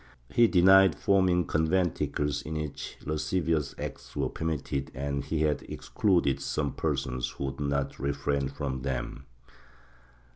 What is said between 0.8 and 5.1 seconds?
forming conventicles in which lascivious acts were permitted